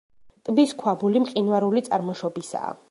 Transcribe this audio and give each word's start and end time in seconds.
ტბის 0.47 0.73
ქვაბული 0.79 1.21
მყინვარული 1.27 1.87
წარმოშობისაა. 1.91 2.79